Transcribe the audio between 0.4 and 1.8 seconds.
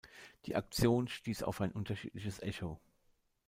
Die Aktion stieß auf ein